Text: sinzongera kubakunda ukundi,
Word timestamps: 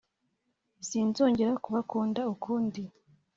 sinzongera 0.87 1.53
kubakunda 1.63 2.21
ukundi, 2.33 2.81